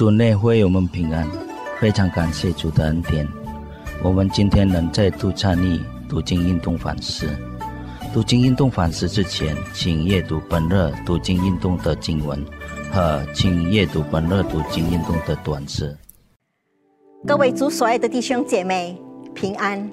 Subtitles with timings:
[0.00, 1.28] 主内会我们平安，
[1.78, 3.28] 非常感谢主的恩典。
[4.02, 7.28] 我们今天能再度参与读经运动反思。
[8.10, 12.42] 读经运动反思之前，请阅读本日读经运动的经文
[12.90, 15.94] 和请阅读本日读经运动的短诗。
[17.26, 18.98] 各位主所爱的弟兄姐妹，
[19.34, 19.86] 平安。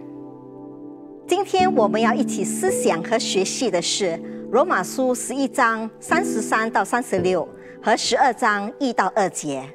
[1.27, 4.17] 今天我们要一起思想和学习的是
[4.53, 7.45] 罗马书十一章三十三到三十六
[7.83, 9.69] 和十二章一到二节，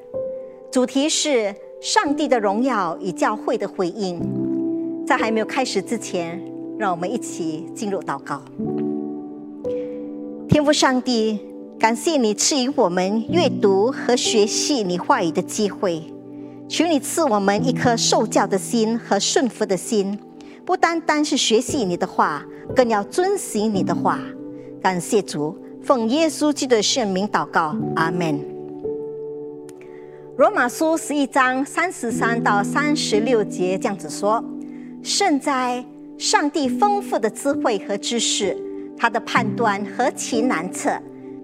[0.73, 4.19] 主题是上帝的荣耀与教会的回应。
[5.05, 6.41] 在还没有开始之前，
[6.79, 8.41] 让我们一起进入祷告。
[10.49, 11.39] 天父上帝，
[11.77, 16.01] 感谢你赐予我们阅读和学习你话语的机会，
[16.67, 20.17] 求你赐我们一颗受教的心和顺服的心。
[20.65, 22.43] 不单单是学习你的话，
[22.75, 24.19] 更要遵循你的话。
[24.81, 28.52] 感谢主，奉耶稣基督的圣名祷告，阿门。
[30.35, 34.43] 罗马书十一章三十三到三十六节这样子说：
[35.03, 35.85] 圣哉，
[36.17, 38.57] 上帝丰富的智慧和知识，
[38.97, 40.89] 他的判断何其难测，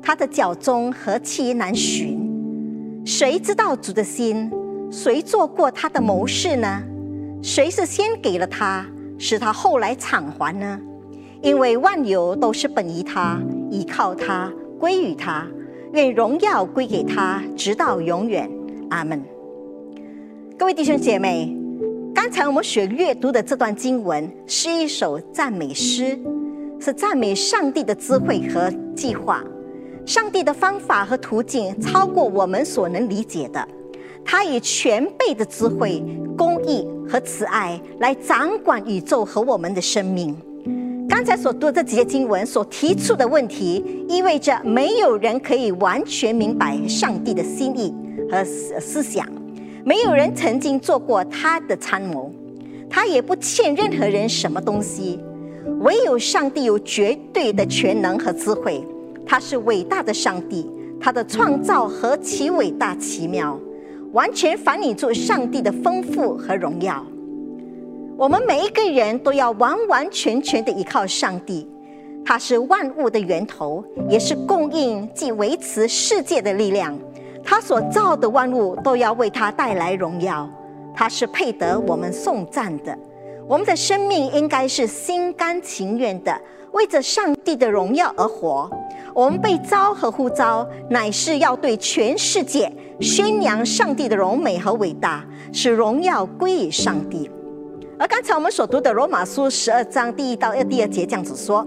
[0.02, 2.18] 他的脚踪何其难寻。
[3.06, 4.52] 谁知道主的心？
[4.92, 6.82] 谁做过他的谋士呢？
[7.44, 8.84] 谁是先给了他？
[9.20, 10.80] 使他后来偿还呢？
[11.44, 15.46] 因为万有都是本于他，依靠他，归于他，
[15.94, 18.50] 愿荣耀归给他，直到永远。
[18.90, 19.24] 阿门。
[20.58, 21.56] 各位弟兄姐妹，
[22.14, 26.20] 刚才我们所阅读的这段经文是一首赞美诗，
[26.80, 29.44] 是赞美上帝的智慧和计划。
[30.06, 33.68] 上帝的方法和途径超过我们所能理解的。
[34.26, 36.04] 他以全备的智慧、
[36.38, 40.36] 公义和慈爱来掌管宇宙和我们的生命。
[41.08, 47.94] 刚才所读的这几节经文所提出的问题，意味着没有人可以完全明白上帝的心意
[48.30, 49.26] 和思想，
[49.84, 52.32] 没有人曾经做过他的参谋，
[52.90, 55.20] 他也不欠任何人什么东西。
[55.82, 58.84] 唯有上帝有绝对的全能和智慧，
[59.26, 60.70] 他是伟大的上帝，
[61.00, 63.60] 他的创造何其伟大奇妙！
[64.12, 67.06] 完全反映出上帝的丰富和荣耀。
[68.18, 71.68] 我们每一个人都要完完全全的依靠上帝，
[72.26, 76.98] 他是万物的源头，也是供应及维持世界的力量。
[77.50, 80.48] 他所造的万物都要为他带来荣耀，
[80.94, 82.96] 他是配得我们颂赞的。
[83.48, 86.40] 我们的生命应该是心甘情愿的，
[86.74, 88.70] 为着上帝的荣耀而活。
[89.16, 92.72] 我们被召和呼召，乃是要对全世界。
[93.02, 97.28] 宣扬上帝的荣美和伟大，使荣耀归于上帝。
[97.98, 101.66] 而刚才我们所读的罗马书十二章第一到第二节这样子说：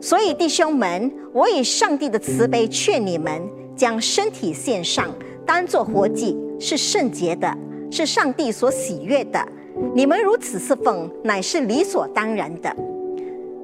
[0.00, 3.40] 所以弟兄们，我以上帝的慈悲劝你们，
[3.82, 5.12] 将身体献上，
[5.44, 7.52] 当作活祭，是圣洁的，
[7.90, 9.44] 是上帝所喜悦的。
[9.92, 12.72] 你们如此侍奉，乃是理所当然的。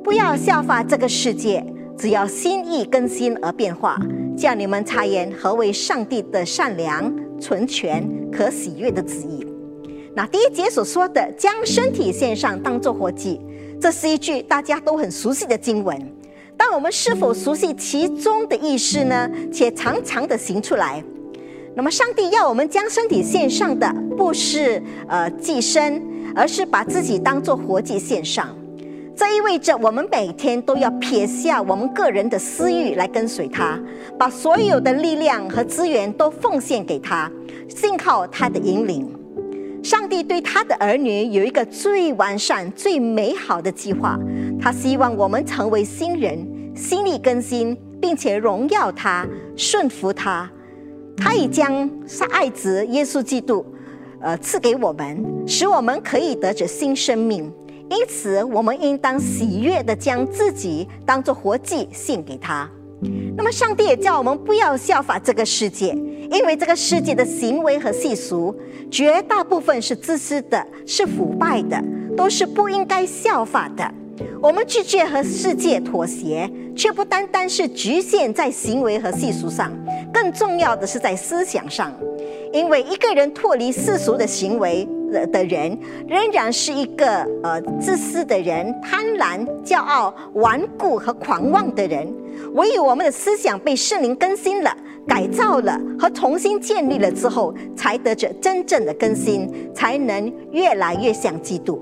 [0.03, 1.65] 不要效法这个世界，
[1.97, 3.97] 只要心意更新而变化。
[4.37, 9.47] 叫你们察验何为上帝的善良、纯全、可喜悦的旨意。
[10.17, 13.41] 那第一节所说的“将身体献上，当作活祭”，
[13.81, 15.97] 这是一句大家都很熟悉的经文。
[16.59, 19.31] 但我们是否熟悉其中的意思呢？
[19.51, 21.03] 且常常的行出来。
[21.77, 26.03] 那么，上帝要我们将身体献上的，不是呃寄生，
[26.35, 28.53] 而是把自己当作活祭献上。
[29.15, 33.81] 这意味着我们每天都要撇下我们个人的私欲来跟随他，
[34.19, 37.31] 把所有的力量和资源都奉献给他，
[37.69, 39.09] 信靠他的引领。
[39.83, 44.19] 上帝对他的儿女有一个最完善、最美好的计划，
[44.69, 46.47] 他希望我们成为新人，
[46.77, 50.47] 心力更新，并且荣耀他、顺服他。
[51.17, 51.91] 他已将
[52.31, 53.65] 爱子耶稣基督，
[54.21, 57.51] 呃，赐给我们，使我们可以得着新生命。
[57.89, 62.71] 因此，我们应当喜悦地将自己当作活祭献给他。
[63.39, 65.95] 那么，上帝也叫我们不要效法这个世界，
[66.31, 68.55] 因为这个世界的行为和习俗，
[68.91, 71.83] 绝大部分是自私的，是腐败的，
[72.15, 73.95] 都是不应该效法的。
[74.41, 79.73] 我们拒绝和世界妥协，却不单单是局限在行为和习俗上，
[80.13, 81.93] 更重要的是在思想上。
[82.53, 84.89] 因为一个人脱离世俗的行为
[85.31, 87.07] 的人，仍然是一个
[87.43, 92.11] 呃自私的人、贪婪、骄傲、顽固和狂妄的人。
[92.55, 94.75] 唯有我们的思想被圣灵更新了、
[95.07, 101.79] 改造了和重新建立了之后，才得着真正的更新，才能越来越像基督。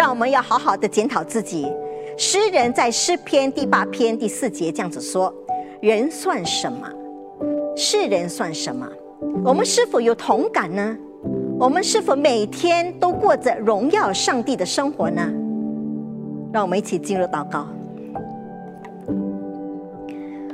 [0.00, 1.70] 让我们要好好的检讨自己。
[2.16, 5.30] 诗人在诗篇第八篇第四节这样子说
[5.82, 6.90] ：“人算什么？
[7.76, 8.88] 世人算什么？”
[9.44, 10.96] 我们是否有同感呢？
[11.58, 15.20] 我们是否每天都过着荣耀上帝的生活呢？
[16.50, 17.66] 让我们一起进入祷告。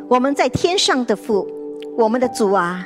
[0.08, 1.46] 我们在天上的父，
[1.96, 2.84] 我们的主啊，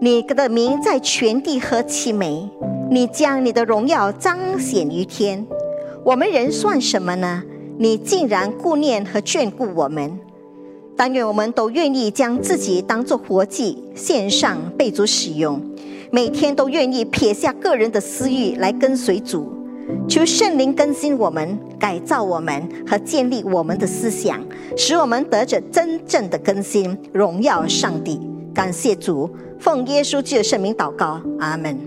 [0.00, 2.48] 你的名在全地何其美！
[2.90, 5.46] 你将你的荣耀彰显于天，
[6.04, 7.42] 我们人算什么呢？
[7.78, 10.18] 你竟然顾念和眷顾我们。
[10.96, 15.60] 但愿我们都愿意将自己当作活祭献上，被主使用。
[16.10, 19.50] 每天都愿意撇下个人的私欲来跟随主。
[20.08, 24.40] 求圣灵更新我们、改造我们和建立我们的思想，
[24.76, 28.20] 使我们得着真正的更新，荣耀上帝。
[28.52, 31.78] 感谢主，奉耶稣基督圣名祷告，阿门。